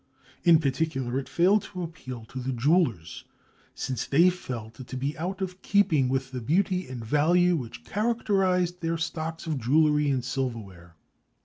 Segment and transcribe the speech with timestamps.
[0.43, 3.23] In particular it failed to appeal to the jewelers,
[3.75, 7.83] since they felt it to be out of keeping with the beauty and value which
[7.83, 10.95] characterized their stocks of jewelry and silverware.